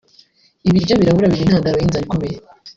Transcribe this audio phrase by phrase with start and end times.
[0.69, 2.35] ibiryo birabura biba intandaro y’inzara ikomeye